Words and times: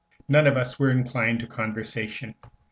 None 0.27 0.47
of 0.47 0.57
us 0.57 0.79
were 0.79 0.89
inclined 0.89 1.41
to 1.41 1.45
conversation. 1.47 2.33